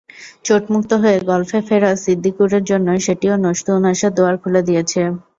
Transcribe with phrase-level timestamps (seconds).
[0.45, 5.01] চোটমুক্ত হয়ে গলফে ফেরা সিদ্দিকুরের জন্য সেটিও নতুন আশার দুয়ার খুলে দিয়েছে।